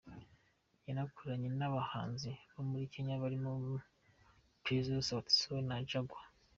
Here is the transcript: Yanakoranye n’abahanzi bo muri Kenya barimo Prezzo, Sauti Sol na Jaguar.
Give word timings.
Yanakoranye 0.87 1.49
n’abahanzi 1.59 2.29
bo 2.53 2.61
muri 2.69 2.85
Kenya 2.93 3.15
barimo 3.23 3.51
Prezzo, 4.63 4.93
Sauti 5.07 5.33
Sol 5.39 5.59
na 5.67 5.77
Jaguar. 5.89 6.25